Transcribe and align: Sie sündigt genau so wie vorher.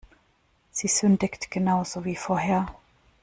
Sie 0.71 0.87
sündigt 0.87 1.51
genau 1.51 1.83
so 1.83 2.05
wie 2.05 2.15
vorher. 2.15 2.65